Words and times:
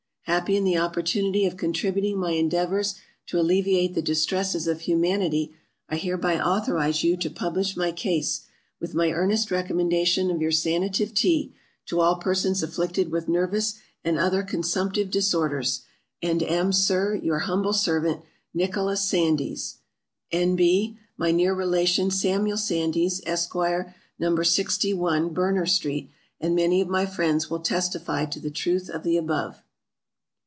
Happy 0.25 0.55
in 0.55 0.63
the 0.63 0.77
opportunity 0.77 1.45
of 1.45 1.57
contributing 1.57 2.17
my 2.17 2.31
endeavours 2.31 2.95
to 3.25 3.37
alleviate 3.37 3.93
the 3.95 4.01
distresses 4.01 4.65
of 4.65 4.81
humanity, 4.81 5.53
I 5.89 5.97
hereby 5.97 6.39
authorise 6.39 7.03
you 7.03 7.17
to 7.17 7.29
publish 7.29 7.75
my 7.75 7.91
case, 7.91 8.43
with 8.79 8.93
my 8.93 9.11
earnest 9.11 9.51
recommendation 9.51 10.31
of 10.31 10.39
your 10.41 10.51
Sanative 10.51 11.13
Tea, 11.13 11.53
to 11.87 11.99
all 11.99 12.15
persons 12.15 12.63
afflicted 12.63 13.11
with 13.11 13.27
nervous 13.27 13.73
and 14.05 14.17
other 14.17 14.41
consumptive 14.41 15.11
disorders, 15.11 15.81
and 16.21 16.41
am, 16.41 16.71
Sir, 16.71 17.15
your 17.15 17.39
humble 17.39 17.73
servant, 17.73 18.21
NICHOLAS 18.53 19.03
SANDYS. 19.03 19.79
N.B. 20.31 20.97
My 21.17 21.31
near 21.31 21.53
relation 21.53 22.09
SAMUEL 22.09 22.55
SANDYS, 22.57 23.21
Esq. 23.27 23.53
No. 24.17 24.41
61, 24.41 25.33
Berner 25.33 25.65
street, 25.65 26.09
and 26.39 26.55
many 26.55 26.79
of 26.79 26.87
my 26.87 27.05
friends, 27.05 27.49
will 27.49 27.59
testify 27.59 28.23
to 28.23 28.39
the 28.39 28.51
truth 28.51 28.89
of 28.89 29.03
the 29.03 29.17
above. 29.17 29.57